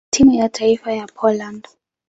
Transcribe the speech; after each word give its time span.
na 0.05 0.07
timu 0.11 0.31
ya 0.33 0.49
taifa 0.49 0.91
ya 0.93 1.07
Poland. 1.07 1.67